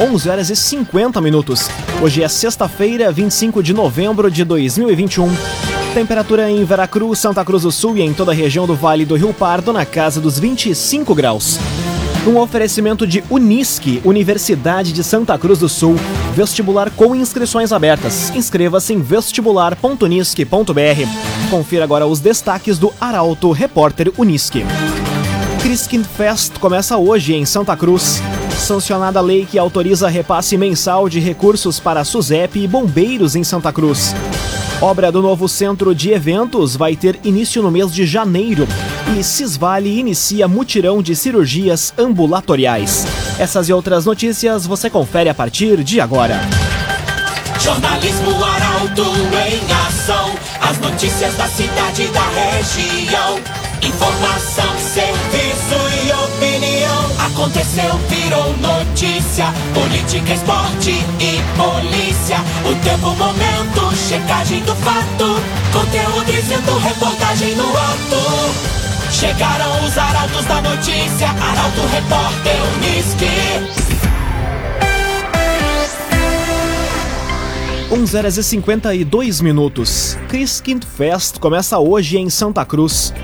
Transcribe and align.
11 0.00 0.30
horas 0.30 0.48
e 0.48 0.54
50 0.54 1.20
minutos. 1.20 1.68
Hoje 2.00 2.22
é 2.22 2.28
sexta-feira, 2.28 3.10
25 3.10 3.60
de 3.60 3.74
novembro 3.74 4.30
de 4.30 4.44
2021. 4.44 5.28
Temperatura 5.92 6.48
em 6.48 6.64
Veracruz, 6.64 7.18
Santa 7.18 7.44
Cruz 7.44 7.64
do 7.64 7.72
Sul 7.72 7.96
e 7.96 8.02
em 8.02 8.14
toda 8.14 8.30
a 8.30 8.34
região 8.34 8.64
do 8.64 8.76
Vale 8.76 9.04
do 9.04 9.16
Rio 9.16 9.34
Pardo 9.34 9.72
na 9.72 9.84
casa 9.84 10.20
dos 10.20 10.38
25 10.38 11.16
graus. 11.16 11.58
Um 12.24 12.36
oferecimento 12.36 13.08
de 13.08 13.24
Unisque, 13.28 14.00
Universidade 14.04 14.92
de 14.92 15.02
Santa 15.02 15.36
Cruz 15.36 15.58
do 15.58 15.68
Sul. 15.68 15.96
Vestibular 16.32 16.90
com 16.90 17.16
inscrições 17.16 17.72
abertas. 17.72 18.30
Inscreva-se 18.36 18.92
em 18.92 19.00
vestibular.unisque.br. 19.00 21.50
Confira 21.50 21.82
agora 21.82 22.06
os 22.06 22.20
destaques 22.20 22.78
do 22.78 22.94
Arauto 23.00 23.50
Repórter 23.50 24.12
Unisque. 24.16 24.64
Criskin 25.60 26.04
Fest 26.04 26.56
começa 26.60 26.96
hoje 26.96 27.34
em 27.34 27.44
Santa 27.44 27.76
Cruz. 27.76 28.22
Sancionada 28.58 29.18
a 29.18 29.22
lei 29.22 29.46
que 29.46 29.58
autoriza 29.58 30.08
repasse 30.08 30.58
mensal 30.58 31.08
de 31.08 31.20
recursos 31.20 31.80
para 31.80 32.04
SUSEP 32.04 32.60
e 32.60 32.68
bombeiros 32.68 33.34
em 33.34 33.42
Santa 33.42 33.72
Cruz. 33.72 34.14
Obra 34.80 35.10
do 35.10 35.22
novo 35.22 35.48
centro 35.48 35.94
de 35.94 36.10
eventos 36.10 36.76
vai 36.76 36.94
ter 36.94 37.18
início 37.24 37.62
no 37.62 37.70
mês 37.70 37.92
de 37.92 38.06
janeiro 38.06 38.68
e 39.16 39.24
Cisvale 39.24 39.98
inicia 39.98 40.46
mutirão 40.46 41.02
de 41.02 41.16
cirurgias 41.16 41.94
ambulatoriais. 41.98 43.06
Essas 43.38 43.68
e 43.68 43.72
outras 43.72 44.04
notícias 44.04 44.66
você 44.66 44.90
confere 44.90 45.30
a 45.30 45.34
partir 45.34 45.82
de 45.82 46.00
agora. 46.00 46.40
Jornalismo 47.58 48.44
Arauto 48.44 49.02
em 49.02 49.72
ação. 49.86 50.32
As 50.60 50.78
notícias 50.78 51.34
da 51.36 51.48
cidade 51.48 52.02
e 52.02 52.08
da 52.08 52.28
região. 52.28 53.40
Informação, 53.82 54.78
serviço. 54.78 55.87
Aconteceu, 57.38 57.96
virou 58.08 58.52
notícia. 58.56 59.46
Política, 59.72 60.34
esporte 60.34 60.90
e 60.90 61.40
polícia. 61.56 62.38
O 62.68 62.74
tempo, 62.82 63.14
momento, 63.14 63.96
checagem 63.96 64.60
do 64.64 64.74
fato. 64.74 65.40
Conteúdo 65.72 66.32
dizendo, 66.32 66.76
reportagem 66.78 67.54
no 67.54 67.68
ato. 67.68 69.12
Chegaram 69.12 69.84
os 69.84 69.96
arautos 69.96 70.44
da 70.46 70.60
notícia. 70.62 71.28
Arauto, 71.28 71.80
repórter, 71.92 72.56
Unisque. 72.74 73.28
11 77.92 78.16
horas 78.16 78.36
e 78.36 78.42
52 78.42 79.40
minutos. 79.40 80.18
Chris 80.28 80.60
Kind 80.60 80.82
Fest 80.84 81.38
começa 81.38 81.78
hoje 81.78 82.18
em 82.18 82.28
Santa 82.28 82.64
Cruz. 82.64 83.14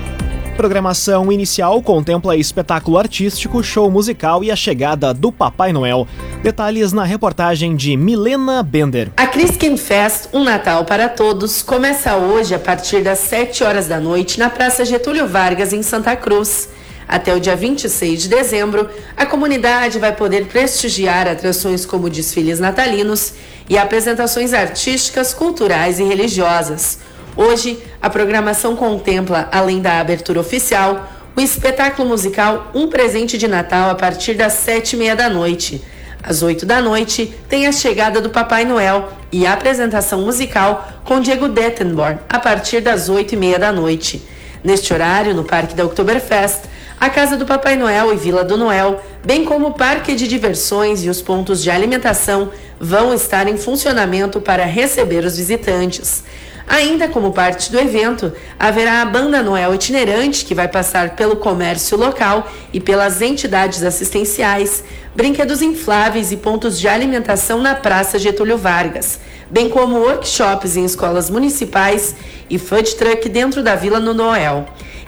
Programação 0.55 1.29
inicial 1.33 1.81
contempla 1.81 2.37
espetáculo 2.37 2.97
artístico, 2.97 3.61
show 3.61 3.91
musical 3.91 4.41
e 4.41 4.49
a 4.49 4.55
chegada 4.55 5.13
do 5.13 5.29
Papai 5.29 5.73
Noel. 5.73 6.07
Detalhes 6.41 6.93
na 6.93 7.03
reportagem 7.03 7.75
de 7.75 7.97
Milena 7.97 8.63
Bender. 8.63 9.11
A 9.17 9.27
Criskin 9.27 9.75
Fest, 9.75 10.29
um 10.31 10.45
Natal 10.45 10.85
para 10.85 11.09
todos, 11.09 11.61
começa 11.61 12.15
hoje 12.15 12.55
a 12.55 12.59
partir 12.59 13.01
das 13.01 13.19
7 13.19 13.65
horas 13.65 13.87
da 13.87 13.99
noite 13.99 14.39
na 14.39 14.49
Praça 14.49 14.85
Getúlio 14.85 15.27
Vargas, 15.27 15.73
em 15.73 15.83
Santa 15.83 16.15
Cruz. 16.15 16.69
Até 17.05 17.35
o 17.35 17.39
dia 17.39 17.55
26 17.55 18.21
de 18.21 18.29
dezembro, 18.29 18.89
a 19.17 19.25
comunidade 19.25 19.99
vai 19.99 20.15
poder 20.15 20.45
prestigiar 20.45 21.27
atrações 21.27 21.85
como 21.85 22.09
desfiles 22.09 22.61
natalinos 22.61 23.33
e 23.67 23.77
apresentações 23.77 24.53
artísticas, 24.53 25.33
culturais 25.33 25.99
e 25.99 26.03
religiosas. 26.03 26.99
Hoje, 27.37 27.79
a 28.01 28.09
programação 28.09 28.77
contempla, 28.77 29.49
além 29.51 29.81
da 29.81 29.99
abertura 29.99 30.39
oficial, 30.39 31.11
o 31.35 31.41
espetáculo 31.41 32.07
musical 32.07 32.71
Um 32.73 32.87
Presente 32.87 33.37
de 33.37 33.45
Natal 33.45 33.89
a 33.89 33.95
partir 33.95 34.35
das 34.35 34.53
sete 34.53 34.93
e 34.93 34.97
meia 34.97 35.17
da 35.17 35.29
noite. 35.29 35.83
Às 36.23 36.41
oito 36.41 36.65
da 36.65 36.81
noite, 36.81 37.35
tem 37.49 37.67
a 37.67 37.73
chegada 37.73 38.21
do 38.21 38.29
Papai 38.29 38.63
Noel 38.63 39.09
e 39.33 39.45
a 39.45 39.51
apresentação 39.51 40.21
musical 40.21 40.87
com 41.03 41.19
Diego 41.19 41.49
Dettenborn 41.49 42.19
a 42.29 42.39
partir 42.39 42.79
das 42.79 43.09
oito 43.09 43.33
e 43.33 43.37
meia 43.37 43.59
da 43.59 43.69
noite. 43.69 44.23
Neste 44.63 44.93
horário, 44.93 45.35
no 45.35 45.43
Parque 45.43 45.75
da 45.75 45.83
Oktoberfest, 45.83 46.61
a 46.97 47.09
Casa 47.09 47.35
do 47.35 47.45
Papai 47.45 47.75
Noel 47.75 48.13
e 48.13 48.15
Vila 48.15 48.45
do 48.45 48.55
Noel, 48.55 49.03
bem 49.25 49.43
como 49.43 49.67
o 49.67 49.73
Parque 49.73 50.15
de 50.15 50.25
Diversões 50.25 51.03
e 51.03 51.09
os 51.09 51.21
pontos 51.21 51.61
de 51.61 51.69
alimentação, 51.69 52.49
vão 52.79 53.13
estar 53.13 53.45
em 53.47 53.57
funcionamento 53.57 54.39
para 54.39 54.63
receber 54.63 55.25
os 55.25 55.35
visitantes. 55.35 56.23
Ainda 56.67 57.07
como 57.07 57.31
parte 57.31 57.71
do 57.71 57.79
evento, 57.79 58.33
haverá 58.57 59.01
a 59.01 59.05
Banda 59.05 59.43
Noel 59.43 59.75
itinerante, 59.75 60.43
que 60.43 60.55
vai 60.55 60.67
passar 60.67 61.15
pelo 61.15 61.35
comércio 61.35 61.95
local 61.95 62.51
e 62.73 62.79
pelas 62.79 63.21
entidades 63.21 63.83
assistenciais, 63.83 64.83
brinquedos 65.15 65.61
infláveis 65.61 66.31
e 66.31 66.37
pontos 66.37 66.79
de 66.79 66.87
alimentação 66.87 67.61
na 67.61 67.75
Praça 67.75 68.17
Getúlio 68.17 68.57
Vargas, 68.57 69.19
bem 69.49 69.69
como 69.69 69.99
workshops 69.99 70.75
em 70.75 70.85
escolas 70.85 71.29
municipais 71.29 72.15
e 72.49 72.57
food 72.57 72.95
truck 72.95 73.29
dentro 73.29 73.61
da 73.61 73.75
Vila 73.75 73.99
no 73.99 74.13
Noel. 74.13 74.65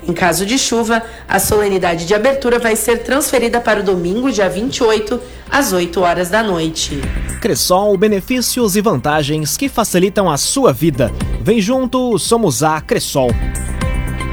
Em 0.08 0.14
caso 0.14 0.46
de 0.46 0.58
chuva, 0.58 1.04
a 1.28 1.38
solenidade 1.38 2.06
de 2.06 2.16
abertura 2.16 2.60
vai 2.60 2.78
ser 2.78 3.04
transferida 3.04 3.60
para 3.60 3.82
o 3.82 3.84
domingo, 3.84 4.32
dia 4.32 4.50
28, 4.50 5.20
às 5.52 5.74
8 5.74 6.00
horas 6.00 6.30
da 6.30 6.42
noite. 6.42 7.02
Cressol, 7.42 7.98
benefícios 7.98 8.78
e 8.78 8.82
vantagens 8.82 9.58
que 9.58 9.68
facilitam 9.68 10.32
a 10.32 10.38
sua 10.38 10.72
vida. 10.72 11.12
Vem 11.42 11.60
junto, 11.60 12.18
somos 12.18 12.64
a 12.64 12.80
Cressol. 12.80 13.32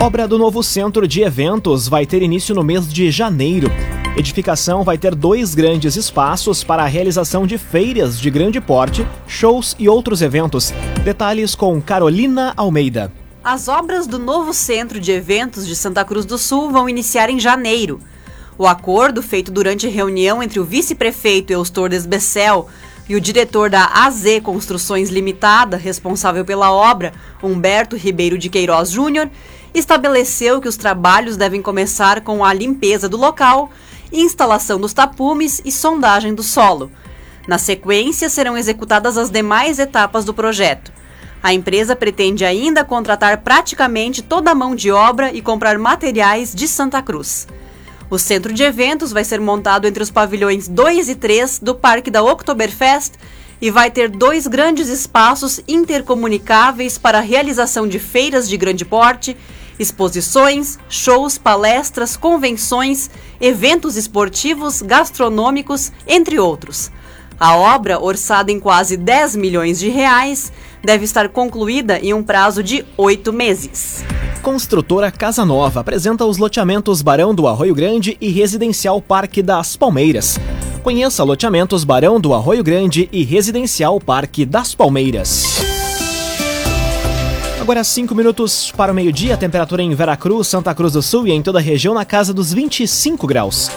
Obra 0.00 0.28
do 0.28 0.38
novo 0.38 0.62
centro 0.62 1.08
de 1.08 1.22
eventos 1.22 1.88
vai 1.88 2.06
ter 2.06 2.22
início 2.22 2.54
no 2.54 2.62
mês 2.62 2.86
de 2.92 3.10
janeiro. 3.10 3.68
Edificação 4.16 4.84
vai 4.84 4.96
ter 4.96 5.12
dois 5.12 5.56
grandes 5.56 5.96
espaços 5.96 6.62
para 6.62 6.84
a 6.84 6.86
realização 6.86 7.48
de 7.48 7.58
feiras 7.58 8.20
de 8.20 8.30
grande 8.30 8.60
porte, 8.60 9.04
shows 9.26 9.74
e 9.76 9.88
outros 9.88 10.22
eventos. 10.22 10.72
Detalhes 11.02 11.56
com 11.56 11.82
Carolina 11.82 12.52
Almeida. 12.56 13.23
As 13.44 13.68
obras 13.68 14.06
do 14.06 14.18
novo 14.18 14.54
centro 14.54 14.98
de 14.98 15.12
eventos 15.12 15.66
de 15.66 15.76
Santa 15.76 16.02
Cruz 16.02 16.24
do 16.24 16.38
Sul 16.38 16.70
vão 16.70 16.88
iniciar 16.88 17.28
em 17.28 17.38
janeiro. 17.38 18.00
O 18.56 18.66
acordo, 18.66 19.22
feito 19.22 19.52
durante 19.52 19.86
reunião 19.86 20.42
entre 20.42 20.58
o 20.58 20.64
vice-prefeito 20.64 21.52
Eustor 21.52 21.90
Desbecel 21.90 22.66
e 23.06 23.14
o 23.14 23.20
diretor 23.20 23.68
da 23.68 23.84
AZ 23.84 24.24
Construções 24.42 25.10
Limitada, 25.10 25.76
responsável 25.76 26.42
pela 26.42 26.72
obra, 26.72 27.12
Humberto 27.42 27.96
Ribeiro 27.96 28.38
de 28.38 28.48
Queiroz 28.48 28.88
Júnior, 28.88 29.28
estabeleceu 29.74 30.58
que 30.58 30.68
os 30.68 30.78
trabalhos 30.78 31.36
devem 31.36 31.60
começar 31.60 32.22
com 32.22 32.42
a 32.42 32.50
limpeza 32.50 33.10
do 33.10 33.18
local, 33.18 33.70
instalação 34.10 34.80
dos 34.80 34.94
tapumes 34.94 35.60
e 35.66 35.70
sondagem 35.70 36.34
do 36.34 36.42
solo. 36.42 36.90
Na 37.46 37.58
sequência, 37.58 38.30
serão 38.30 38.56
executadas 38.56 39.18
as 39.18 39.28
demais 39.28 39.78
etapas 39.78 40.24
do 40.24 40.32
projeto. 40.32 41.03
A 41.44 41.52
empresa 41.52 41.94
pretende 41.94 42.42
ainda 42.42 42.82
contratar 42.82 43.42
praticamente 43.42 44.22
toda 44.22 44.52
a 44.52 44.54
mão 44.54 44.74
de 44.74 44.90
obra 44.90 45.30
e 45.30 45.42
comprar 45.42 45.78
materiais 45.78 46.54
de 46.54 46.66
Santa 46.66 47.02
Cruz. 47.02 47.46
O 48.08 48.18
centro 48.18 48.50
de 48.50 48.62
eventos 48.62 49.12
vai 49.12 49.24
ser 49.24 49.42
montado 49.42 49.86
entre 49.86 50.02
os 50.02 50.10
pavilhões 50.10 50.66
2 50.66 51.10
e 51.10 51.14
3 51.14 51.58
do 51.58 51.74
Parque 51.74 52.10
da 52.10 52.22
Oktoberfest 52.22 53.12
e 53.60 53.70
vai 53.70 53.90
ter 53.90 54.08
dois 54.08 54.46
grandes 54.46 54.88
espaços 54.88 55.60
intercomunicáveis 55.68 56.96
para 56.96 57.18
a 57.18 57.20
realização 57.20 57.86
de 57.86 57.98
feiras 57.98 58.48
de 58.48 58.56
grande 58.56 58.86
porte, 58.86 59.36
exposições, 59.78 60.78
shows, 60.88 61.36
palestras, 61.36 62.16
convenções, 62.16 63.10
eventos 63.38 63.98
esportivos, 63.98 64.80
gastronômicos, 64.80 65.92
entre 66.06 66.38
outros. 66.38 66.90
A 67.38 67.54
obra, 67.54 68.00
orçada 68.00 68.50
em 68.50 68.58
quase 68.58 68.96
10 68.96 69.36
milhões 69.36 69.78
de 69.78 69.90
reais, 69.90 70.50
deve 70.84 71.04
estar 71.04 71.28
concluída 71.28 71.98
em 71.98 72.12
um 72.12 72.22
prazo 72.22 72.62
de 72.62 72.84
oito 72.96 73.32
meses. 73.32 74.04
Construtora 74.42 75.10
Casa 75.10 75.44
Nova 75.44 75.80
apresenta 75.80 76.24
os 76.26 76.36
loteamentos 76.36 77.00
Barão 77.00 77.34
do 77.34 77.48
Arroio 77.48 77.74
Grande 77.74 78.16
e 78.20 78.28
Residencial 78.28 79.00
Parque 79.00 79.42
das 79.42 79.76
Palmeiras. 79.76 80.38
Conheça 80.82 81.24
loteamentos 81.24 81.82
Barão 81.82 82.20
do 82.20 82.34
Arroio 82.34 82.62
Grande 82.62 83.08
e 83.10 83.24
Residencial 83.24 83.98
Parque 83.98 84.44
das 84.44 84.74
Palmeiras. 84.74 85.44
Agora 87.58 87.82
5 87.82 88.14
minutos 88.14 88.70
para 88.76 88.92
o 88.92 88.94
meio-dia, 88.94 89.38
temperatura 89.38 89.82
em 89.82 89.94
Veracruz, 89.94 90.48
Santa 90.48 90.74
Cruz 90.74 90.92
do 90.92 91.00
Sul 91.00 91.26
e 91.26 91.32
em 91.32 91.40
toda 91.40 91.58
a 91.58 91.62
região 91.62 91.94
na 91.94 92.04
casa 92.04 92.34
dos 92.34 92.52
25 92.52 93.26
graus. 93.26 93.70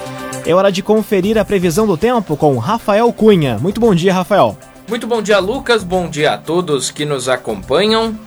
É 0.45 0.53
hora 0.53 0.69
de 0.69 0.83
conferir 0.83 1.37
a 1.37 1.45
previsão 1.45 1.87
do 1.87 1.95
tempo 1.95 2.35
com 2.35 2.57
Rafael 2.57 3.11
Cunha. 3.13 3.57
Muito 3.57 3.79
bom 3.79 3.95
dia, 3.95 4.13
Rafael. 4.13 4.57
Muito 4.87 5.05
bom 5.05 5.21
dia, 5.21 5.37
Lucas. 5.37 5.83
Bom 5.83 6.09
dia 6.09 6.35
a 6.35 6.37
todos 6.37 6.89
que 6.89 7.03
nos 7.03 7.27
acompanham. 7.27 8.17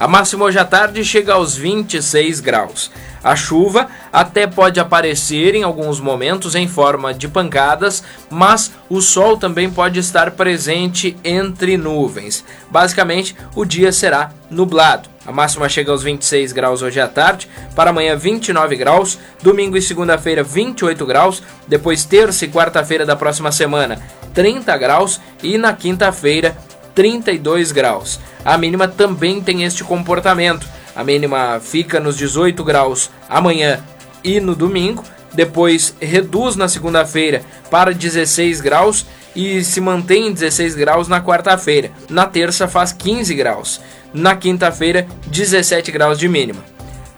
A 0.00 0.08
máxima 0.08 0.46
hoje 0.46 0.58
à 0.58 0.64
tarde 0.64 1.04
chega 1.04 1.34
aos 1.34 1.54
26 1.54 2.40
graus. 2.40 2.90
A 3.22 3.36
chuva 3.36 3.88
até 4.10 4.46
pode 4.46 4.80
aparecer 4.80 5.54
em 5.54 5.62
alguns 5.62 6.00
momentos 6.00 6.54
em 6.54 6.66
forma 6.66 7.12
de 7.12 7.28
pancadas, 7.28 8.02
mas 8.30 8.72
o 8.88 9.02
sol 9.02 9.36
também 9.36 9.70
pode 9.70 9.98
estar 9.98 10.30
presente 10.30 11.14
entre 11.22 11.76
nuvens. 11.76 12.42
Basicamente, 12.70 13.36
o 13.54 13.66
dia 13.66 13.92
será 13.92 14.30
nublado. 14.50 15.15
A 15.26 15.32
máxima 15.32 15.68
chega 15.68 15.90
aos 15.90 16.04
26 16.04 16.52
graus 16.52 16.82
hoje 16.82 17.00
à 17.00 17.08
tarde, 17.08 17.48
para 17.74 17.90
amanhã 17.90 18.16
29 18.16 18.76
graus, 18.76 19.18
domingo 19.42 19.76
e 19.76 19.82
segunda-feira 19.82 20.42
28 20.44 21.04
graus, 21.04 21.42
depois 21.66 22.04
terça 22.04 22.44
e 22.44 22.48
quarta-feira 22.48 23.04
da 23.04 23.16
próxima 23.16 23.50
semana 23.50 24.00
30 24.32 24.76
graus 24.76 25.20
e 25.42 25.58
na 25.58 25.72
quinta-feira 25.72 26.56
32 26.94 27.72
graus. 27.72 28.20
A 28.44 28.56
mínima 28.56 28.86
também 28.86 29.40
tem 29.40 29.64
este 29.64 29.82
comportamento. 29.82 30.68
A 30.94 31.02
mínima 31.02 31.60
fica 31.60 31.98
nos 31.98 32.16
18 32.16 32.62
graus 32.62 33.10
amanhã 33.28 33.80
e 34.22 34.38
no 34.38 34.54
domingo, 34.54 35.02
depois 35.32 35.94
reduz 36.00 36.54
na 36.54 36.68
segunda-feira 36.68 37.42
para 37.68 37.92
16 37.92 38.60
graus 38.60 39.04
e 39.34 39.62
se 39.62 39.80
mantém 39.80 40.28
em 40.28 40.32
16 40.32 40.74
graus 40.74 41.08
na 41.08 41.20
quarta-feira. 41.20 41.90
Na 42.08 42.26
terça 42.26 42.66
faz 42.68 42.92
15 42.92 43.34
graus. 43.34 43.80
Na 44.16 44.34
quinta-feira, 44.34 45.06
17 45.26 45.92
graus 45.92 46.18
de 46.18 46.26
mínima. 46.26 46.64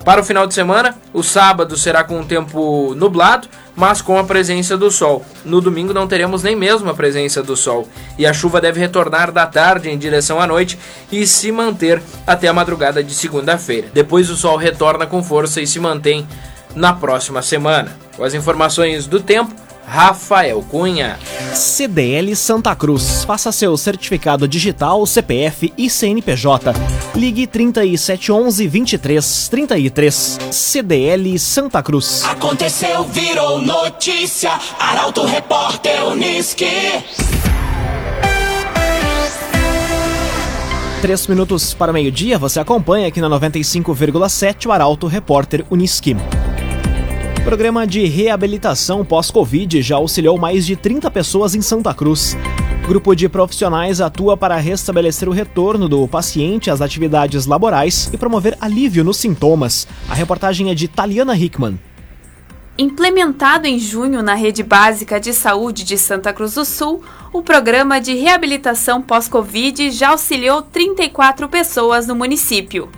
Para 0.05 0.21
o 0.21 0.25
final 0.25 0.49
de 0.49 0.55
semana, 0.55 0.97
o 1.13 1.23
sábado 1.23 1.77
será 1.77 2.03
com 2.03 2.21
o 2.21 2.25
tempo 2.25 2.93
nublado, 2.97 3.47
mas 3.77 4.03
com 4.03 4.19
a 4.19 4.25
presença 4.25 4.77
do 4.77 4.91
sol. 4.91 5.25
No 5.45 5.61
domingo 5.61 5.95
não 5.95 6.09
teremos 6.09 6.43
nem 6.43 6.57
mesmo 6.57 6.91
a 6.91 6.95
presença 6.95 7.41
do 7.41 7.57
sol, 7.57 7.89
e 8.19 8.27
a 8.27 8.33
chuva 8.33 8.61
deve 8.61 8.81
retornar 8.81 9.31
da 9.31 9.47
tarde 9.47 9.89
em 9.89 9.97
direção 9.97 10.41
à 10.41 10.47
noite 10.47 10.77
e 11.13 11.25
se 11.25 11.53
manter 11.53 12.03
até 12.27 12.49
a 12.49 12.53
madrugada 12.53 13.01
de 13.05 13.15
segunda-feira. 13.15 13.91
Depois 13.95 14.29
o 14.29 14.37
sol 14.37 14.57
retorna 14.57 15.07
com 15.07 15.23
força 15.23 15.61
e 15.61 15.69
se 15.69 15.79
mantém 15.79 16.27
na 16.75 16.93
próxima 16.93 17.43
semana. 17.43 17.97
Com 18.17 18.25
as 18.25 18.35
informações 18.35 19.07
do 19.07 19.21
tempo, 19.21 19.55
Rafael 19.89 20.63
Cunha. 20.69 21.19
CDL 21.55 22.37
Santa 22.37 22.77
Cruz. 22.77 23.25
Faça 23.25 23.51
seu 23.51 23.75
certificado 23.77 24.47
digital, 24.47 25.05
CPF 25.07 25.73
e 25.79 25.89
CNPJ. 25.89 26.75
Ligue 27.15 27.47
3711 27.47 28.69
2333. 28.69 30.39
CDL 30.51 31.39
Santa 31.39 31.83
Cruz. 31.83 32.23
Aconteceu, 32.25 33.03
virou 33.05 33.63
notícia. 33.63 34.53
Arauto 34.79 35.25
Repórter 35.25 36.07
Uniski. 36.07 36.67
Três 41.01 41.27
minutos 41.29 41.73
para 41.73 41.93
meio-dia, 41.93 42.37
você 42.37 42.61
acompanha 42.61 43.07
aqui 43.09 43.21
na 43.21 43.31
95,7 43.31 44.67
o 44.67 44.73
Arauto 44.73 45.07
Repórter 45.07 45.65
Uniski. 45.71 46.17
Programa 47.49 47.87
de 47.87 48.05
reabilitação 48.05 49.03
pós-Covid 49.03 49.81
já 49.81 49.97
auxiliou 49.97 50.37
mais 50.37 50.67
de 50.67 50.77
30 50.77 51.11
pessoas 51.11 51.55
em 51.55 51.63
Santa 51.63 51.95
Cruz. 51.95 52.37
Grupo 52.87 53.15
de 53.15 53.27
profissionais 53.27 54.03
atua 54.03 54.37
para 54.37 54.55
restabelecer 54.57 55.27
o 55.31 55.33
retorno 55.33 55.89
do 55.89 56.07
paciente 56.07 56.71
às 56.71 56.83
atividades 56.83 57.47
laborais 57.47 58.11
e 58.13 58.19
promover 58.19 58.55
alívio 58.61 59.03
nos 59.03 59.17
sintomas. 59.17 59.89
A 60.11 60.15
reportagem 60.15 60.71
é 60.71 60.75
de 60.75 60.89
Taliana 60.89 61.35
Hickman. 61.35 61.81
Implementado 62.77 63.67
em 63.67 63.79
junho 63.79 64.23
na 64.23 64.35
Rede 64.35 64.63
Básica 64.63 65.19
de 65.19 65.33
Saúde 65.33 65.85
de 65.85 65.97
Santa 65.97 66.35
Cruz 66.35 66.53
do 66.53 66.67
Sul, 66.67 67.03
o 67.33 67.41
programa 67.41 67.99
de 67.99 68.15
reabilitação 68.15 69.01
pós-Covid 69.01 69.91
já 69.91 70.11
auxiliou 70.11 70.61
34 70.61 71.49
pessoas 71.49 72.07
no 72.07 72.15
município. 72.15 72.91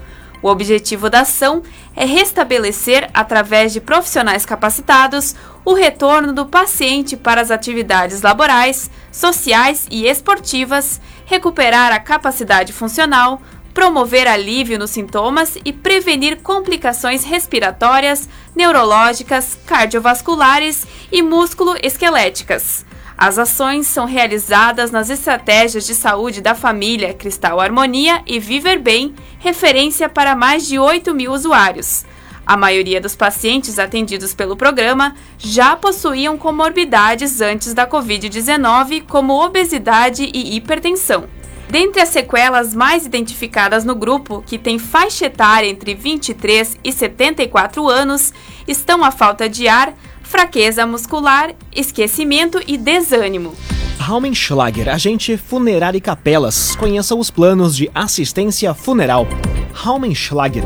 O 0.42 0.48
objetivo 0.48 1.10
da 1.10 1.20
ação 1.20 1.62
é 1.94 2.04
restabelecer, 2.04 3.10
através 3.12 3.72
de 3.72 3.80
profissionais 3.80 4.46
capacitados, 4.46 5.34
o 5.64 5.74
retorno 5.74 6.32
do 6.32 6.46
paciente 6.46 7.16
para 7.16 7.40
as 7.40 7.50
atividades 7.50 8.22
laborais, 8.22 8.90
sociais 9.12 9.86
e 9.90 10.06
esportivas, 10.06 11.00
recuperar 11.26 11.92
a 11.92 12.00
capacidade 12.00 12.72
funcional, 12.72 13.42
promover 13.74 14.26
alívio 14.26 14.78
nos 14.78 14.90
sintomas 14.90 15.56
e 15.64 15.72
prevenir 15.72 16.40
complicações 16.42 17.22
respiratórias, 17.22 18.28
neurológicas, 18.56 19.58
cardiovasculares 19.66 20.86
e 21.12 21.22
músculo-esqueléticas. 21.22 22.84
As 23.20 23.38
ações 23.38 23.86
são 23.86 24.06
realizadas 24.06 24.90
nas 24.90 25.10
estratégias 25.10 25.86
de 25.86 25.94
saúde 25.94 26.40
da 26.40 26.54
família 26.54 27.12
Cristal 27.12 27.60
Harmonia 27.60 28.22
e 28.26 28.40
Viver 28.40 28.78
Bem, 28.78 29.14
referência 29.38 30.08
para 30.08 30.34
mais 30.34 30.66
de 30.66 30.78
8 30.78 31.14
mil 31.14 31.30
usuários. 31.30 32.06
A 32.46 32.56
maioria 32.56 32.98
dos 32.98 33.14
pacientes 33.14 33.78
atendidos 33.78 34.32
pelo 34.32 34.56
programa 34.56 35.14
já 35.36 35.76
possuíam 35.76 36.38
comorbidades 36.38 37.42
antes 37.42 37.74
da 37.74 37.86
Covid-19, 37.86 39.04
como 39.06 39.44
obesidade 39.44 40.24
e 40.32 40.56
hipertensão. 40.56 41.28
Dentre 41.68 42.00
as 42.00 42.08
sequelas 42.08 42.74
mais 42.74 43.04
identificadas 43.04 43.84
no 43.84 43.94
grupo, 43.94 44.42
que 44.46 44.56
tem 44.56 44.78
faixa 44.78 45.26
etária 45.26 45.68
entre 45.68 45.94
23 45.94 46.78
e 46.82 46.90
74 46.90 47.86
anos, 47.86 48.32
estão 48.66 49.04
a 49.04 49.10
falta 49.10 49.46
de 49.46 49.68
ar, 49.68 49.92
fraqueza 50.30 50.86
muscular, 50.86 51.56
esquecimento 51.74 52.62
e 52.64 52.78
desânimo. 52.78 53.52
Raumenschlager, 53.98 54.88
agente 54.88 55.36
funerário 55.36 55.98
e 55.98 56.00
capelas. 56.00 56.76
Conheça 56.76 57.16
os 57.16 57.32
planos 57.32 57.76
de 57.76 57.90
assistência 57.92 58.72
funeral. 58.72 59.26
Raumenschlager. 59.74 60.62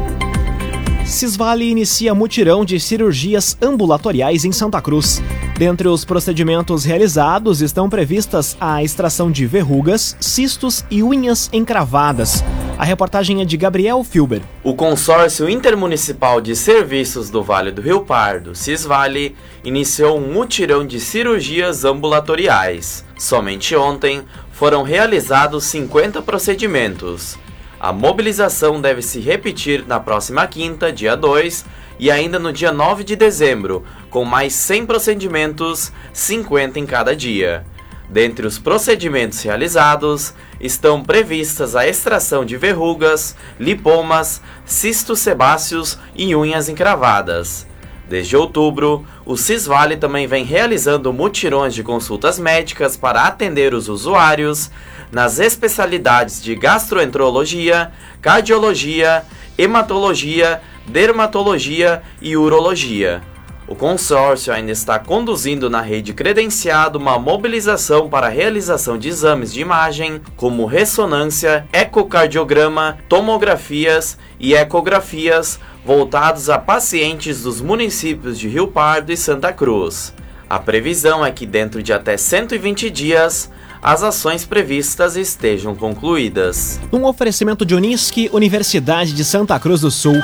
Cisvale 1.07 1.71
inicia 1.71 2.15
mutirão 2.15 2.63
de 2.63 2.79
cirurgias 2.79 3.57
ambulatoriais 3.61 4.45
em 4.45 4.53
Santa 4.53 4.83
Cruz. 4.83 5.23
Dentre 5.59 5.89
os 5.89 6.05
procedimentos 6.05 6.85
realizados 6.85 7.63
estão 7.63 7.89
previstas 7.89 8.59
a 8.61 8.83
extração 8.83 9.31
de 9.31 9.47
verrugas, 9.47 10.15
cistos 10.21 10.85
e 10.91 11.03
unhas 11.03 11.49
encravadas. 11.55 12.45
A 12.77 12.85
reportagem 12.85 13.41
é 13.41 13.45
de 13.45 13.57
Gabriel 13.57 14.03
Filber. 14.03 14.43
O 14.65 14.75
Consórcio 14.75 15.49
Intermunicipal 15.49 16.41
de 16.41 16.57
Serviços 16.57 17.31
do 17.31 17.41
Vale 17.41 17.71
do 17.71 17.81
Rio 17.81 18.01
Pardo, 18.01 18.53
Cisvale, 18.53 19.37
iniciou 19.63 20.19
um 20.19 20.33
mutirão 20.33 20.85
de 20.85 20.99
cirurgias 20.99 21.85
ambulatoriais. 21.85 23.05
Somente 23.17 23.77
ontem 23.77 24.25
foram 24.51 24.83
realizados 24.83 25.63
50 25.65 26.21
procedimentos. 26.23 27.39
A 27.79 27.93
mobilização 27.93 28.81
deve 28.81 29.03
se 29.03 29.21
repetir 29.21 29.87
na 29.87 30.01
próxima 30.01 30.45
quinta, 30.49 30.91
dia 30.91 31.17
2, 31.17 31.65
e 32.01 32.11
ainda 32.11 32.41
no 32.41 32.53
dia 32.53 32.73
9 32.73 33.05
de 33.05 33.15
dezembro, 33.15 33.85
com 34.11 34.25
mais 34.25 34.53
100 34.53 34.87
procedimentos, 34.87 35.93
50 36.13 36.81
em 36.81 36.87
cada 36.87 37.15
dia. 37.15 37.65
Dentre 38.09 38.47
os 38.47 38.59
procedimentos 38.59 39.43
realizados, 39.43 40.35
estão 40.61 41.03
previstas 41.03 41.75
a 41.75 41.87
extração 41.87 42.45
de 42.45 42.57
verrugas, 42.57 43.35
lipomas, 43.59 44.43
cistos 44.65 45.21
sebáceos 45.21 45.99
e 46.15 46.37
unhas 46.37 46.69
encravadas. 46.69 47.67
Desde 48.09 48.37
outubro, 48.37 49.07
o 49.25 49.37
Cisvale 49.37 49.97
também 49.97 50.27
vem 50.27 50.45
realizando 50.45 51.13
mutirões 51.13 51.75
de 51.75 51.83
consultas 51.83 52.39
médicas 52.39 52.97
para 52.97 53.23
atender 53.23 53.73
os 53.73 53.89
usuários 53.89 54.71
nas 55.11 55.39
especialidades 55.39 56.43
de 56.43 56.55
gastroenterologia, 56.55 57.91
cardiologia, 58.21 59.25
hematologia, 59.57 60.61
dermatologia 60.87 62.03
e 62.21 62.37
urologia. 62.37 63.23
O 63.67 63.75
consórcio 63.75 64.53
ainda 64.53 64.73
está 64.73 64.99
conduzindo 64.99 65.71
na 65.71 65.81
rede 65.81 66.13
credenciada 66.13 66.99
uma 66.99 67.19
mobilização 67.19 68.11
para 68.11 68.27
a 68.27 68.31
realização 68.31 68.99
de 68.99 69.09
exames 69.09 69.55
de 69.55 69.63
imagem, 69.63 70.21
como 70.37 70.67
ressonância, 70.67 71.67
ecocardiograma, 71.73 72.99
tomografias 73.09 74.19
e 74.39 74.55
ecografias, 74.55 75.59
voltados 75.83 76.51
a 76.51 76.59
pacientes 76.59 77.43
dos 77.43 77.63
municípios 77.63 78.39
de 78.39 78.49
Rio 78.49 78.69
Pardo 78.69 79.11
e 79.11 79.17
Santa 79.17 79.51
Cruz. 79.51 80.13
A 80.49 80.59
previsão 80.59 81.25
é 81.25 81.31
que 81.31 81.47
dentro 81.47 81.83
de 81.83 81.91
até 81.91 82.19
120 82.19 82.91
dias, 82.91 83.51
as 83.85 84.03
ações 84.03 84.47
previstas 84.47 85.15
estejam 85.15 85.75
concluídas. 85.75 86.81
Um 86.91 87.05
oferecimento 87.05 87.67
de 87.67 87.75
Unisque, 87.75 88.31
Universidade 88.33 89.13
de 89.13 89.23
Santa 89.23 89.61
Cruz 89.61 89.83
do 89.83 89.91
Sul. 89.91 90.15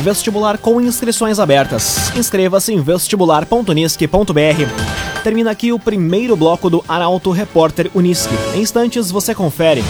Vestibular 0.00 0.58
com 0.58 0.80
inscrições 0.80 1.38
abertas. 1.38 2.10
Inscreva-se 2.16 2.74
em 2.74 2.82
vestibular.unisque.br. 2.82 5.22
Termina 5.22 5.52
aqui 5.52 5.72
o 5.72 5.78
primeiro 5.78 6.34
bloco 6.34 6.68
do 6.68 6.84
Arauto 6.88 7.30
Repórter 7.30 7.88
Unisque. 7.94 8.34
Em 8.52 8.62
instantes 8.62 9.12
você 9.12 9.32
confere. 9.32 9.84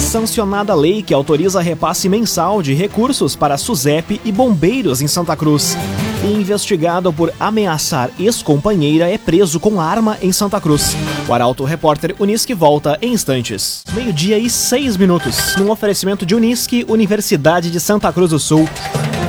Sancionada 0.00 0.72
a 0.72 0.76
lei 0.76 1.02
que 1.02 1.14
autoriza 1.14 1.60
repasse 1.60 2.08
mensal 2.08 2.62
de 2.62 2.74
recursos 2.74 3.36
para 3.36 3.56
SUSEP 3.56 4.20
e 4.24 4.32
bombeiros 4.32 5.02
em 5.02 5.06
Santa 5.06 5.36
Cruz. 5.36 5.76
E 6.24 6.32
investigado 6.32 7.12
por 7.12 7.32
ameaçar 7.38 8.10
ex-companheira 8.18 9.08
é 9.08 9.16
preso 9.16 9.60
com 9.60 9.80
arma 9.80 10.18
em 10.20 10.32
Santa 10.32 10.60
Cruz. 10.60 10.96
O 11.28 11.34
Arauto 11.34 11.64
Repórter 11.64 12.16
Unisque 12.18 12.54
volta 12.54 12.98
em 13.00 13.12
instantes. 13.12 13.84
Meio-dia 13.92 14.38
e 14.38 14.50
seis 14.50 14.96
minutos. 14.96 15.54
Num 15.56 15.70
oferecimento 15.70 16.26
de 16.26 16.34
Unisque, 16.34 16.84
Universidade 16.88 17.70
de 17.70 17.78
Santa 17.78 18.12
Cruz 18.12 18.30
do 18.30 18.38
Sul. 18.38 18.68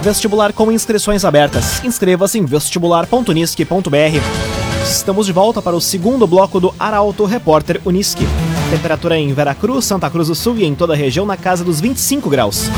Vestibular 0.01 0.51
com 0.51 0.71
inscrições 0.71 1.23
abertas. 1.23 1.83
Inscreva-se 1.83 2.39
em 2.39 2.45
vestibular.unisque.br. 2.45 4.83
Estamos 4.83 5.27
de 5.27 5.31
volta 5.31 5.61
para 5.61 5.75
o 5.75 5.81
segundo 5.81 6.25
bloco 6.25 6.59
do 6.59 6.73
Arauto 6.79 7.25
Repórter 7.25 7.79
Unisque. 7.85 8.25
Temperatura 8.71 9.17
em 9.17 9.33
Veracruz, 9.33 9.83
Santa 9.83 10.09
Cruz 10.09 10.29
do 10.29 10.35
Sul 10.35 10.57
e 10.57 10.63
em 10.63 10.73
toda 10.73 10.93
a 10.93 10.95
região 10.95 11.25
na 11.25 11.35
casa 11.35 11.61
dos 11.61 11.81
25 11.81 12.29
graus. 12.29 12.69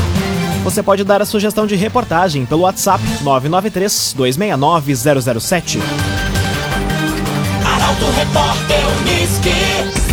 Você 0.64 0.82
pode 0.82 1.04
dar 1.04 1.22
a 1.22 1.24
sugestão 1.24 1.68
de 1.68 1.76
reportagem 1.76 2.44
pelo 2.44 2.62
WhatsApp 2.62 3.00
993 3.22 4.12
269 4.16 5.40
007. 5.40 5.78
Arauto 7.64 8.06
Repórter 8.16 8.80
Uniski. 9.02 10.04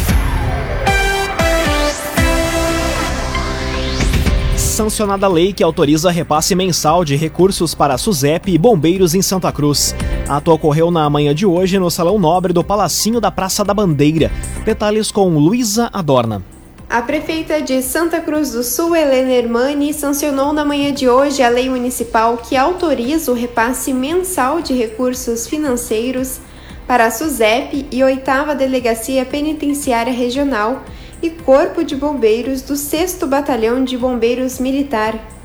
sancionada 4.55 5.27
a 5.27 5.29
lei 5.29 5.53
que 5.53 5.63
autoriza 5.63 6.09
repasse 6.09 6.55
mensal 6.55 7.05
de 7.05 7.15
recursos 7.15 7.75
para 7.75 7.93
a 7.93 7.97
SUSEP 7.97 8.51
e 8.51 8.57
bombeiros 8.57 9.13
em 9.13 9.21
Santa 9.21 9.51
Cruz. 9.51 9.93
Ato 10.31 10.49
ocorreu 10.53 10.89
na 10.89 11.09
manhã 11.09 11.35
de 11.35 11.45
hoje 11.45 11.77
no 11.77 11.91
Salão 11.91 12.17
Nobre 12.17 12.53
do 12.53 12.63
Palacinho 12.63 13.19
da 13.19 13.29
Praça 13.29 13.65
da 13.65 13.73
Bandeira. 13.73 14.31
Detalhes 14.63 15.11
com 15.11 15.27
Luísa 15.37 15.89
Adorna. 15.91 16.41
A 16.89 17.01
prefeita 17.01 17.61
de 17.61 17.81
Santa 17.81 18.21
Cruz 18.21 18.53
do 18.53 18.63
Sul, 18.63 18.95
Helena 18.95 19.31
Hermani, 19.31 19.93
sancionou 19.93 20.53
na 20.53 20.63
manhã 20.63 20.93
de 20.93 21.09
hoje 21.09 21.43
a 21.43 21.49
lei 21.49 21.69
municipal 21.69 22.37
que 22.37 22.55
autoriza 22.55 23.29
o 23.29 23.35
repasse 23.35 23.91
mensal 23.91 24.61
de 24.61 24.73
recursos 24.73 25.47
financeiros 25.47 26.39
para 26.87 27.07
a 27.07 27.11
SUSEP 27.11 27.87
e 27.91 28.01
8 28.01 28.21
Delegacia 28.57 29.25
Penitenciária 29.25 30.13
Regional 30.13 30.81
e 31.21 31.29
Corpo 31.29 31.83
de 31.83 31.93
Bombeiros 31.93 32.61
do 32.61 32.77
6 32.77 33.19
Batalhão 33.27 33.83
de 33.83 33.97
Bombeiros 33.97 34.59
Militar. 34.59 35.40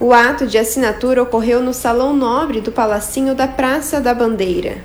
O 0.00 0.12
ato 0.12 0.46
de 0.46 0.56
assinatura 0.56 1.22
ocorreu 1.22 1.60
no 1.60 1.74
Salão 1.74 2.14
Nobre 2.14 2.60
do 2.60 2.70
Palacinho 2.70 3.34
da 3.34 3.48
Praça 3.48 4.00
da 4.00 4.14
Bandeira. 4.14 4.78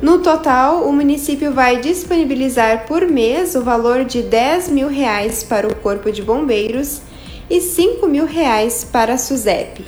No 0.00 0.18
total, 0.20 0.88
o 0.88 0.92
município 0.92 1.52
vai 1.52 1.78
disponibilizar 1.78 2.86
por 2.86 3.06
mês 3.06 3.54
o 3.54 3.62
valor 3.62 4.04
de 4.04 4.22
10 4.22 4.70
mil 4.70 4.88
reais 4.88 5.44
para 5.44 5.68
o 5.68 5.74
Corpo 5.76 6.10
de 6.10 6.22
Bombeiros 6.22 7.02
e 7.50 7.60
5 7.60 8.06
mil 8.06 8.24
reais 8.24 8.82
para 8.82 9.12
a 9.12 9.18
SUSEP. 9.18 9.84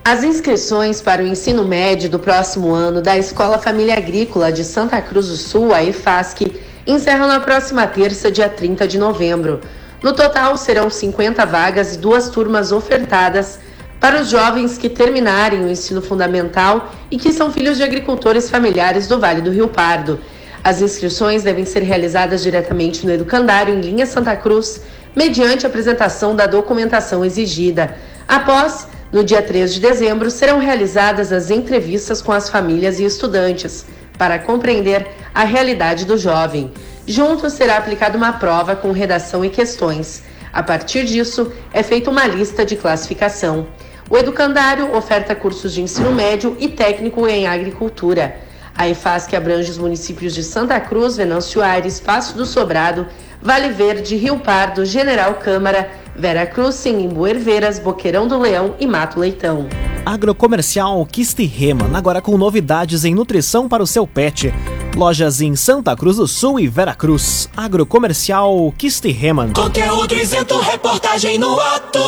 As 0.03 0.21
inscrições 0.21 1.01
para 1.01 1.23
o 1.23 1.27
ensino 1.27 1.63
médio 1.63 2.09
do 2.09 2.19
próximo 2.19 2.73
ano 2.73 3.01
da 3.01 3.17
Escola 3.17 3.57
Família 3.57 3.95
Agrícola 3.95 4.51
de 4.51 4.65
Santa 4.65 5.01
Cruz 5.01 5.29
do 5.29 5.37
Sul, 5.37 5.73
a 5.73 5.81
EFASC, 5.81 6.41
encerram 6.85 7.25
na 7.25 7.39
próxima 7.39 7.87
terça, 7.87 8.29
dia 8.29 8.49
30 8.49 8.85
de 8.85 8.97
novembro. 8.97 9.61
No 10.03 10.11
total, 10.11 10.57
serão 10.57 10.89
50 10.89 11.45
vagas 11.45 11.95
e 11.95 11.97
duas 11.97 12.27
turmas 12.27 12.73
ofertadas 12.73 13.57
para 14.01 14.21
os 14.21 14.29
jovens 14.29 14.77
que 14.77 14.89
terminarem 14.89 15.63
o 15.63 15.71
ensino 15.71 16.01
fundamental 16.01 16.91
e 17.09 17.17
que 17.17 17.31
são 17.31 17.49
filhos 17.49 17.77
de 17.77 17.83
agricultores 17.83 18.49
familiares 18.49 19.07
do 19.07 19.17
Vale 19.17 19.39
do 19.39 19.49
Rio 19.49 19.69
Pardo. 19.69 20.19
As 20.61 20.81
inscrições 20.81 21.41
devem 21.41 21.63
ser 21.63 21.83
realizadas 21.83 22.43
diretamente 22.43 23.05
no 23.05 23.13
Educandário 23.13 23.73
em 23.73 23.79
linha 23.79 24.05
Santa 24.05 24.35
Cruz, 24.35 24.81
mediante 25.15 25.65
apresentação 25.65 26.35
da 26.35 26.47
documentação 26.47 27.23
exigida. 27.23 27.95
Após 28.27 28.85
no 29.09 29.23
dia 29.23 29.41
3 29.41 29.73
de 29.73 29.79
dezembro, 29.79 30.29
serão 30.29 30.59
realizadas 30.59 31.31
as 31.31 31.49
entrevistas 31.49 32.21
com 32.21 32.33
as 32.33 32.49
famílias 32.49 32.99
e 32.99 33.05
estudantes 33.05 33.85
para 34.17 34.37
compreender 34.37 35.07
a 35.33 35.45
realidade 35.45 36.03
do 36.03 36.17
jovem. 36.17 36.73
Junto 37.05 37.49
será 37.49 37.77
aplicada 37.77 38.17
uma 38.17 38.33
prova 38.33 38.75
com 38.75 38.91
redação 38.91 39.43
e 39.43 39.49
questões. 39.49 40.23
A 40.53 40.63
partir 40.63 41.05
disso, 41.05 41.51
é 41.73 41.83
feita 41.83 42.09
uma 42.09 42.25
lista 42.25 42.65
de 42.65 42.75
classificação. 42.75 43.67
O 44.09 44.17
educandário 44.17 44.95
oferta 44.95 45.35
cursos 45.35 45.73
de 45.73 45.81
ensino 45.81 46.11
médio 46.11 46.55
e 46.59 46.69
técnico 46.69 47.27
em 47.27 47.47
agricultura. 47.47 48.35
A 48.75 48.87
EFASC 48.87 49.35
abrange 49.35 49.69
os 49.69 49.77
municípios 49.77 50.33
de 50.33 50.43
Santa 50.43 50.79
Cruz, 50.79 51.17
Venâncio 51.17 51.61
Aires, 51.61 51.99
Passo 51.99 52.35
do 52.37 52.45
Sobrado, 52.45 53.07
Vale 53.41 53.69
Verde, 53.69 54.15
Rio 54.15 54.39
Pardo, 54.39 54.85
General 54.85 55.33
Câmara, 55.35 55.89
Vera 56.15 56.45
Cruz, 56.45 56.85
Imbu 56.85 57.27
Herveiras, 57.27 57.79
Boqueirão 57.79 58.27
do 58.27 58.39
Leão 58.39 58.75
e 58.79 58.87
Mato 58.87 59.19
Leitão. 59.19 59.67
Agrocomercial 60.05 61.05
Kistiheman, 61.05 61.95
agora 61.95 62.21
com 62.21 62.37
novidades 62.37 63.05
em 63.05 63.13
nutrição 63.13 63.67
para 63.67 63.83
o 63.83 63.87
seu 63.87 64.07
pet. 64.07 64.53
Lojas 64.95 65.41
em 65.41 65.55
Santa 65.55 65.95
Cruz 65.95 66.17
do 66.17 66.27
Sul 66.27 66.59
e 66.59 66.67
Vera 66.67 66.93
Cruz. 66.93 67.49
Agrocomercial 67.57 68.71
Kistiheman. 68.77 69.51
Conteúdo 69.53 70.13
isento, 70.13 70.59
reportagem 70.59 71.39
no 71.39 71.59
ato. 71.59 71.99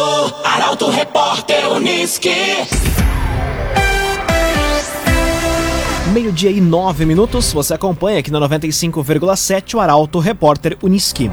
Arauto 0.44 0.92
Repórter 0.92 1.68
Uniski. 1.72 2.30
Meio-dia 6.14 6.52
e 6.52 6.62
nove 6.62 7.06
minutos, 7.06 7.52
você 7.52 7.74
acompanha 7.74 8.20
aqui 8.20 8.30
na 8.30 8.40
95,7 8.40 9.74
o 9.74 9.80
Arauto 9.80 10.20
Repórter 10.20 10.78
Uniski. 10.84 11.32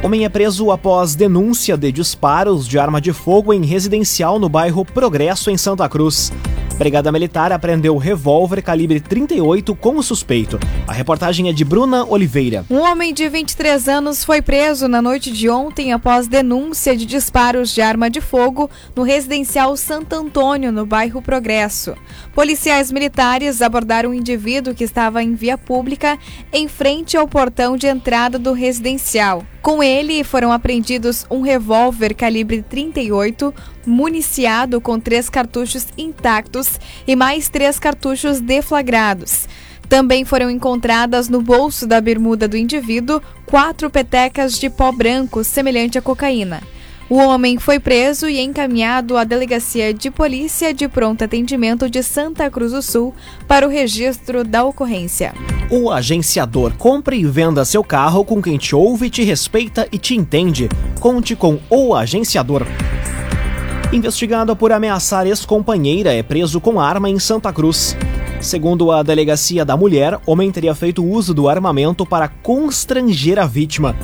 Homem 0.00 0.24
é 0.24 0.28
preso 0.28 0.70
após 0.70 1.16
denúncia 1.16 1.76
de 1.76 1.90
disparos 1.90 2.68
de 2.68 2.78
arma 2.78 3.00
de 3.00 3.12
fogo 3.12 3.52
em 3.52 3.64
residencial 3.64 4.38
no 4.38 4.48
bairro 4.48 4.84
Progresso, 4.84 5.50
em 5.50 5.56
Santa 5.56 5.88
Cruz. 5.88 6.30
Brigada 6.76 7.12
Militar 7.12 7.52
apreendeu 7.52 7.96
revólver 7.96 8.60
calibre 8.60 8.98
38 8.98 9.76
com 9.76 9.96
o 9.96 10.02
suspeito. 10.02 10.58
A 10.88 10.92
reportagem 10.92 11.48
é 11.48 11.52
de 11.52 11.64
Bruna 11.64 12.04
Oliveira. 12.04 12.66
Um 12.68 12.80
homem 12.80 13.14
de 13.14 13.28
23 13.28 13.88
anos 13.88 14.24
foi 14.24 14.42
preso 14.42 14.88
na 14.88 15.00
noite 15.00 15.30
de 15.30 15.48
ontem 15.48 15.92
após 15.92 16.26
denúncia 16.26 16.96
de 16.96 17.06
disparos 17.06 17.72
de 17.72 17.80
arma 17.80 18.10
de 18.10 18.20
fogo 18.20 18.68
no 18.96 19.04
residencial 19.04 19.76
Santo 19.76 20.14
Antônio, 20.16 20.72
no 20.72 20.84
bairro 20.84 21.22
Progresso. 21.22 21.94
Policiais 22.34 22.90
militares 22.90 23.62
abordaram 23.62 24.10
um 24.10 24.14
indivíduo 24.14 24.74
que 24.74 24.84
estava 24.84 25.22
em 25.22 25.34
via 25.34 25.56
pública 25.56 26.18
em 26.52 26.66
frente 26.66 27.16
ao 27.16 27.28
portão 27.28 27.76
de 27.76 27.86
entrada 27.86 28.36
do 28.36 28.52
residencial. 28.52 29.44
Com 29.64 29.82
ele 29.82 30.22
foram 30.22 30.52
apreendidos 30.52 31.24
um 31.30 31.40
revólver 31.40 32.14
calibre 32.14 32.60
38, 32.60 33.54
municiado 33.86 34.78
com 34.78 35.00
três 35.00 35.30
cartuchos 35.30 35.86
intactos 35.96 36.78
e 37.06 37.16
mais 37.16 37.48
três 37.48 37.78
cartuchos 37.78 38.40
deflagrados. 38.40 39.48
Também 39.88 40.22
foram 40.22 40.50
encontradas 40.50 41.30
no 41.30 41.40
bolso 41.40 41.86
da 41.86 41.98
bermuda 41.98 42.46
do 42.46 42.58
indivíduo 42.58 43.22
quatro 43.46 43.88
petecas 43.88 44.58
de 44.58 44.68
pó 44.68 44.92
branco 44.92 45.42
semelhante 45.42 45.96
à 45.96 46.02
cocaína. 46.02 46.60
O 47.10 47.16
homem 47.16 47.58
foi 47.58 47.78
preso 47.78 48.26
e 48.30 48.40
encaminhado 48.40 49.18
à 49.18 49.24
Delegacia 49.24 49.92
de 49.92 50.10
Polícia 50.10 50.72
de 50.72 50.88
Pronto 50.88 51.22
Atendimento 51.22 51.90
de 51.90 52.02
Santa 52.02 52.50
Cruz 52.50 52.72
do 52.72 52.80
Sul 52.80 53.14
para 53.46 53.66
o 53.66 53.70
registro 53.70 54.42
da 54.42 54.64
ocorrência. 54.64 55.34
O 55.70 55.90
agenciador 55.90 56.72
compre 56.78 57.18
e 57.18 57.26
venda 57.26 57.62
seu 57.66 57.84
carro 57.84 58.24
com 58.24 58.40
quem 58.40 58.56
te 58.56 58.74
ouve, 58.74 59.10
te 59.10 59.22
respeita 59.22 59.86
e 59.92 59.98
te 59.98 60.14
entende. 60.14 60.68
Conte 60.98 61.36
com 61.36 61.58
o 61.68 61.94
agenciador. 61.94 62.66
Investigado 63.92 64.56
por 64.56 64.72
ameaçar 64.72 65.26
ex-companheira, 65.26 66.12
é 66.12 66.22
preso 66.22 66.58
com 66.58 66.80
arma 66.80 67.10
em 67.10 67.18
Santa 67.18 67.52
Cruz. 67.52 67.94
Segundo 68.40 68.90
a 68.90 69.02
Delegacia 69.02 69.62
da 69.62 69.76
Mulher, 69.76 70.18
homem 70.26 70.50
teria 70.50 70.74
feito 70.74 71.04
uso 71.04 71.34
do 71.34 71.50
armamento 71.50 72.06
para 72.06 72.28
constranger 72.28 73.38
a 73.38 73.46
vítima. 73.46 73.94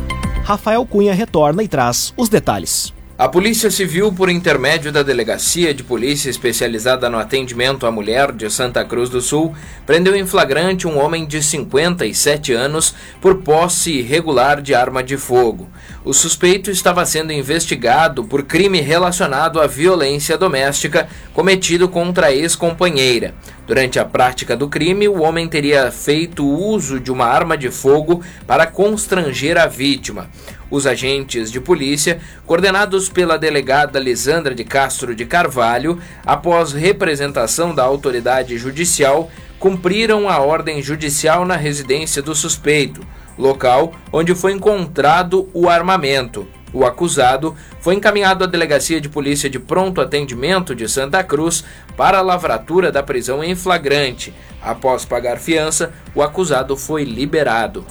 Rafael 0.44 0.84
Cunha 0.84 1.14
retorna 1.14 1.62
e 1.62 1.68
traz 1.68 2.12
os 2.16 2.28
detalhes. 2.28 2.89
A 3.20 3.28
Polícia 3.28 3.70
Civil, 3.70 4.10
por 4.10 4.30
intermédio 4.30 4.90
da 4.90 5.02
Delegacia 5.02 5.74
de 5.74 5.84
Polícia 5.84 6.30
Especializada 6.30 7.10
no 7.10 7.18
Atendimento 7.18 7.84
à 7.84 7.90
Mulher 7.90 8.32
de 8.32 8.48
Santa 8.48 8.82
Cruz 8.82 9.10
do 9.10 9.20
Sul, 9.20 9.54
prendeu 9.84 10.16
em 10.16 10.26
flagrante 10.26 10.88
um 10.88 10.98
homem 10.98 11.26
de 11.26 11.42
57 11.42 12.54
anos 12.54 12.94
por 13.20 13.42
posse 13.42 13.92
irregular 13.92 14.62
de 14.62 14.74
arma 14.74 15.02
de 15.02 15.18
fogo. 15.18 15.68
O 16.02 16.14
suspeito 16.14 16.70
estava 16.70 17.04
sendo 17.04 17.30
investigado 17.30 18.24
por 18.24 18.44
crime 18.44 18.80
relacionado 18.80 19.60
à 19.60 19.66
violência 19.66 20.38
doméstica 20.38 21.06
cometido 21.34 21.90
contra 21.90 22.28
a 22.28 22.32
ex-companheira. 22.32 23.34
Durante 23.66 23.98
a 23.98 24.04
prática 24.06 24.56
do 24.56 24.66
crime, 24.66 25.06
o 25.06 25.20
homem 25.20 25.46
teria 25.46 25.92
feito 25.92 26.44
uso 26.44 26.98
de 26.98 27.12
uma 27.12 27.26
arma 27.26 27.56
de 27.56 27.70
fogo 27.70 28.22
para 28.46 28.66
constranger 28.66 29.58
a 29.58 29.66
vítima. 29.66 30.30
Os 30.70 30.86
agentes 30.86 31.50
de 31.50 31.60
polícia, 31.60 32.20
coordenados 32.46 33.08
pela 33.08 33.36
delegada 33.36 33.98
Lisandra 33.98 34.54
de 34.54 34.62
Castro 34.62 35.14
de 35.14 35.26
Carvalho, 35.26 35.98
após 36.24 36.72
representação 36.72 37.74
da 37.74 37.82
autoridade 37.82 38.56
judicial, 38.56 39.30
cumpriram 39.58 40.28
a 40.28 40.38
ordem 40.38 40.80
judicial 40.80 41.44
na 41.44 41.56
residência 41.56 42.22
do 42.22 42.34
suspeito, 42.34 43.00
local 43.36 43.92
onde 44.12 44.34
foi 44.34 44.52
encontrado 44.52 45.48
o 45.52 45.68
armamento. 45.68 46.46
O 46.72 46.84
acusado 46.84 47.54
foi 47.80 47.94
encaminhado 47.94 48.44
à 48.44 48.46
Delegacia 48.46 49.00
de 49.00 49.08
Polícia 49.08 49.50
de 49.50 49.58
Pronto 49.58 50.00
Atendimento 50.00 50.72
de 50.74 50.88
Santa 50.88 51.24
Cruz 51.24 51.64
para 51.96 52.18
a 52.18 52.22
lavratura 52.22 52.92
da 52.92 53.02
prisão 53.02 53.42
em 53.42 53.56
flagrante. 53.56 54.32
Após 54.62 55.04
pagar 55.04 55.38
fiança, 55.38 55.92
o 56.14 56.22
acusado 56.22 56.76
foi 56.76 57.02
liberado. 57.04 57.84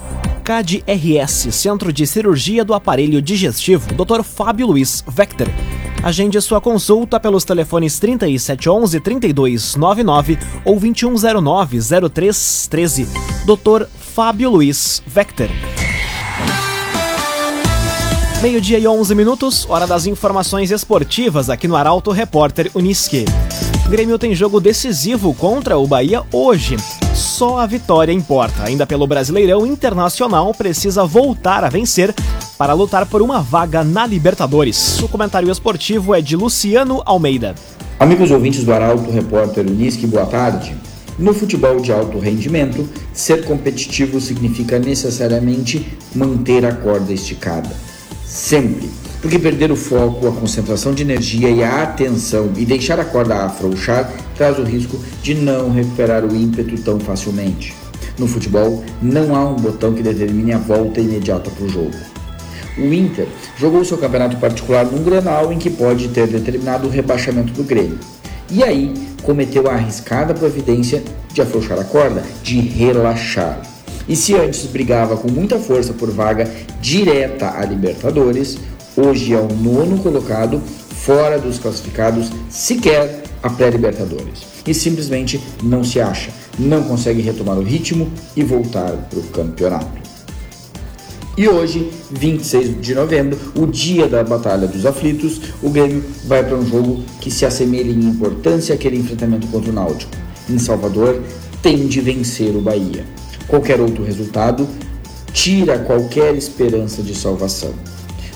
CAD-RS, 0.44 1.54
Centro 1.54 1.94
de 1.94 2.08
Cirurgia 2.08 2.66
do 2.66 2.74
Aparelho 2.74 3.22
Digestivo, 3.22 3.94
Dr. 3.94 4.24
Fábio 4.24 4.66
Luiz 4.68 5.04
Vector. 5.08 5.48
Agende 6.02 6.42
sua 6.42 6.62
consulta 6.62 7.20
pelos 7.20 7.44
telefones 7.44 8.00
3711-3299 8.00 10.40
ou 10.64 10.80
2109-0313. 10.80 13.06
Dr. 13.46 13.86
Fábio 14.00 14.50
Luiz 14.50 15.04
Vector. 15.06 15.50
Meio-dia 18.42 18.80
e 18.80 18.88
11 18.88 19.16
minutos, 19.16 19.66
hora 19.70 19.86
das 19.86 20.06
informações 20.06 20.72
esportivas 20.72 21.50
aqui 21.50 21.68
no 21.68 21.76
Arauto 21.76 22.10
Repórter 22.10 22.72
Uniski. 22.74 23.26
Grêmio 23.90 24.18
tem 24.18 24.34
jogo 24.34 24.62
decisivo 24.62 25.34
contra 25.34 25.78
o 25.78 25.86
Bahia 25.86 26.24
hoje. 26.32 26.78
Só 27.14 27.60
a 27.60 27.66
vitória 27.66 28.14
importa. 28.14 28.64
Ainda 28.64 28.88
pelo 28.88 29.06
Brasileirão 29.06 29.68
Internacional 29.68 30.54
precisa 30.54 31.06
voltar 31.06 31.66
a 31.66 31.70
vencer 31.70 32.16
para 32.58 32.72
lutar 32.72 33.06
por 33.08 33.22
uma 33.22 33.42
vaga 33.42 33.84
na 33.84 34.08
Libertadores. 34.08 35.02
O 35.02 35.10
comentário 35.10 35.52
esportivo 35.52 36.16
é 36.16 36.22
de 36.22 36.38
Luciano 36.38 37.02
Almeida. 37.06 37.56
Amigos 38.00 38.32
ouvintes 38.32 38.64
do 38.64 38.72
Arauto 38.72 39.12
Repórter 39.12 39.68
Uniski, 39.68 40.08
boa 40.08 40.26
tarde. 40.26 40.74
No 41.18 41.34
futebol 41.34 41.82
de 41.82 41.92
alto 41.92 42.18
rendimento, 42.20 42.88
ser 43.12 43.44
competitivo 43.44 44.22
significa 44.22 44.80
necessariamente 44.80 45.86
manter 46.16 46.66
a 46.66 46.74
corda 46.74 47.12
esticada 47.12 47.89
sempre. 48.30 48.90
Porque 49.22 49.38
perder 49.38 49.70
o 49.72 49.76
foco, 49.76 50.28
a 50.28 50.32
concentração 50.32 50.94
de 50.94 51.02
energia 51.02 51.50
e 51.50 51.62
a 51.62 51.84
atenção 51.84 52.54
e 52.56 52.64
deixar 52.64 53.00
a 53.00 53.04
corda 53.04 53.44
afrouxar 53.44 54.10
traz 54.38 54.58
o 54.58 54.64
risco 54.64 54.98
de 55.22 55.34
não 55.34 55.74
recuperar 55.74 56.24
o 56.24 56.34
ímpeto 56.34 56.82
tão 56.82 57.00
facilmente. 57.00 57.76
No 58.18 58.28
futebol, 58.28 58.84
não 59.02 59.36
há 59.36 59.50
um 59.50 59.56
botão 59.56 59.94
que 59.94 60.04
determine 60.04 60.54
a 60.54 60.58
volta 60.58 61.02
imediata 61.02 61.50
para 61.50 61.66
o 61.66 61.70
jogo. 61.70 61.96
O 62.78 62.94
Inter 62.94 63.28
jogou 63.58 63.84
seu 63.84 63.98
campeonato 63.98 64.38
particular 64.38 64.86
num 64.86 65.04
Grenal 65.04 65.52
em 65.52 65.58
que 65.58 65.70
pode 65.70 66.08
ter 66.10 66.28
determinado 66.28 66.88
o 66.88 66.90
rebaixamento 66.90 67.52
do 67.52 67.64
Grêmio. 67.64 68.00
E 68.50 68.64
aí 68.64 68.94
cometeu 69.22 69.70
a 69.70 69.74
arriscada 69.74 70.34
providência 70.34 71.04
de 71.34 71.42
afrouxar 71.42 71.78
a 71.78 71.84
corda, 71.84 72.24
de 72.42 72.60
relaxar. 72.60 73.62
E 74.10 74.16
se 74.16 74.34
antes 74.34 74.66
brigava 74.66 75.16
com 75.16 75.32
muita 75.32 75.60
força 75.60 75.94
por 75.94 76.10
vaga 76.10 76.52
direta 76.82 77.52
à 77.52 77.64
Libertadores, 77.64 78.58
hoje 78.98 79.36
é 79.36 79.40
o 79.40 79.48
nono 79.56 80.00
colocado 80.00 80.60
fora 80.60 81.38
dos 81.38 81.60
classificados 81.60 82.32
sequer 82.50 83.22
a 83.44 83.52
pré-Libertadores. 83.52 84.40
E 84.66 84.74
simplesmente 84.74 85.40
não 85.62 85.84
se 85.84 86.02
acha, 86.02 86.32
não 86.58 86.84
consegue 86.84 87.22
retomar 87.22 87.60
o 87.60 87.64
ritmo 87.64 88.12
e 88.36 88.44
voltar 88.44 88.92
para 88.92 89.20
o 89.20 89.24
campeonato. 89.28 90.00
E 91.38 91.48
hoje, 91.48 91.92
26 92.10 92.82
de 92.82 92.96
novembro, 92.96 93.40
o 93.56 93.68
dia 93.68 94.08
da 94.08 94.24
Batalha 94.24 94.68
dos 94.68 94.88
Aflitos, 94.88 95.40
o 95.62 95.70
Grêmio 95.70 96.04
vai 96.26 96.44
para 96.44 96.58
um 96.58 96.66
jogo 96.66 97.04
que 97.22 97.30
se 97.30 97.46
assemelha 97.46 97.92
em 97.92 98.10
importância 98.10 98.74
àquele 98.74 98.98
enfrentamento 98.98 99.48
contra 99.48 99.70
o 99.70 99.74
Náutico. 99.74 100.12
Em 100.50 100.58
Salvador, 100.58 101.22
tem 101.62 101.88
de 101.88 102.02
vencer 102.02 102.56
o 102.56 102.60
Bahia. 102.60 103.06
Qualquer 103.50 103.82
outro 103.82 104.04
resultado 104.04 104.68
tira 105.34 105.80
qualquer 105.80 106.36
esperança 106.36 107.02
de 107.02 107.16
salvação. 107.16 107.74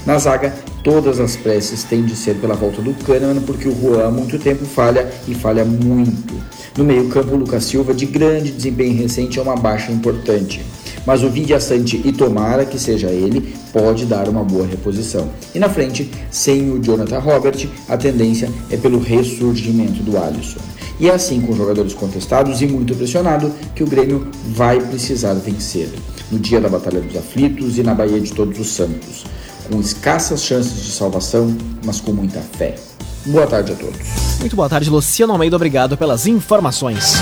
Na 0.05 0.17
zaga, 0.17 0.53
todas 0.84 1.20
as 1.20 1.38
preces 1.38 1.84
têm 1.84 2.03
de 2.03 2.15
ser 2.15 2.36
pela 2.36 2.55
volta 2.55 2.82
do 2.82 2.93
Kahneman, 2.93 3.41
porque 3.41 3.70
o 3.70 3.75
Juan 3.79 4.08
há 4.08 4.12
muito 4.12 4.38
tempo 4.38 4.65
falha 4.65 5.10
e 5.27 5.34
falha 5.34 5.63
muito. 5.63 6.34
No 6.77 6.84
meio-campo, 6.84 7.36
Lucas 7.36 7.63
Silva, 7.63 7.93
de 7.93 8.05
grande 8.05 8.51
desempenho 8.51 8.98
recente, 8.98 9.39
é 9.39 9.41
uma 9.41 9.55
baixa 9.55 9.91
importante. 9.91 10.62
Mas 11.05 11.24
o 11.24 11.29
Vidia 11.29 11.60
Sante 11.60 12.01
e 12.03 12.12
tomara 12.12 12.65
que 12.65 12.79
seja 12.79 13.08
ele, 13.08 13.55
pode 13.72 14.05
dar 14.05 14.27
uma 14.27 14.43
boa 14.43 14.65
reposição. 14.65 15.30
E 15.54 15.60
na 15.60 15.69
frente, 15.69 16.10
sem 16.32 16.71
o 16.71 16.80
Jonathan 16.82 17.19
Robert, 17.19 17.67
a 17.88 17.95
tendência 17.95 18.49
é 18.69 18.78
pelo 18.78 18.99
ressurgimento 18.99 20.02
do 20.02 20.17
Alisson. 20.17 20.60
E 20.99 21.10
é 21.10 21.13
assim, 21.13 21.41
com 21.41 21.56
jogadores 21.56 21.93
contestados 21.93 22.62
e 22.62 22.67
muito 22.67 22.95
pressionado, 22.95 23.51
que 23.75 23.84
o 23.84 23.88
Grêmio 23.88 24.27
vai 24.47 24.79
precisar 24.79 25.34
vencer. 25.34 25.89
No 26.32 26.39
dia 26.39 26.60
da 26.60 26.69
Batalha 26.69 27.01
dos 27.01 27.15
Aflitos 27.15 27.77
e 27.77 27.84
na 27.84 27.93
Baía 27.93 28.19
de 28.19 28.34
Todos 28.34 28.60
os 28.60 28.69
Santos. 28.69 29.25
Com 29.71 29.79
escassas 29.79 30.43
chances 30.43 30.84
de 30.84 30.91
salvação, 30.91 31.56
mas 31.86 32.01
com 32.01 32.12
muita 32.12 32.41
fé. 32.41 32.75
Boa 33.25 33.47
tarde 33.47 33.71
a 33.71 33.75
todos. 33.75 33.99
Muito 34.39 34.56
boa 34.56 34.67
tarde, 34.67 34.89
Luciano 34.89 35.34
Almeida. 35.34 35.56
Obrigado 35.56 35.95
pelas 35.95 36.27
informações. 36.27 37.13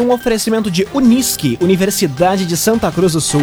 Um 0.00 0.12
oferecimento 0.12 0.70
de 0.70 0.86
Unisque, 0.92 1.58
Universidade 1.60 2.44
de 2.44 2.56
Santa 2.56 2.92
Cruz 2.92 3.14
do 3.14 3.20
Sul. 3.20 3.42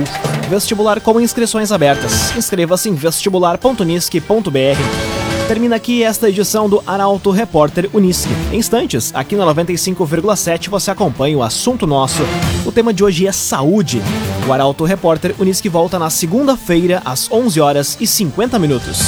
Vestibular 0.49 1.01
com 1.01 1.19
inscrições 1.19 1.71
abertas. 1.71 2.35
Inscreva-se 2.37 2.89
em 2.89 2.93
vestibular.unisque.br. 2.93 5.12
Termina 5.47 5.75
aqui 5.75 6.01
esta 6.03 6.29
edição 6.29 6.69
do 6.69 6.81
Arauto 6.87 7.29
Repórter 7.29 7.89
Unisque. 7.93 8.31
Em 8.51 8.57
instantes, 8.57 9.11
aqui 9.13 9.35
na 9.35 9.45
95,7 9.45 10.69
você 10.69 10.89
acompanha 10.89 11.37
o 11.37 11.43
assunto 11.43 11.85
nosso. 11.85 12.23
O 12.65 12.71
tema 12.71 12.93
de 12.93 13.03
hoje 13.03 13.27
é 13.27 13.31
saúde. 13.31 14.01
O 14.47 14.53
Arauto 14.53 14.85
Repórter 14.85 15.35
Unisque 15.37 15.67
volta 15.67 15.99
na 15.99 16.09
segunda-feira, 16.09 17.01
às 17.03 17.29
11 17.29 17.59
horas 17.59 17.97
e 17.99 18.07
50 18.07 18.57
minutos. 18.57 18.99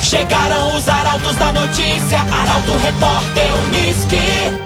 Chegaram 0.00 0.76
os 0.76 0.88
arautos 0.88 1.36
da 1.36 1.52
notícia, 1.52 2.18
Arauto 2.20 2.72
Repórter 2.78 3.48
Unisque. 3.66 4.60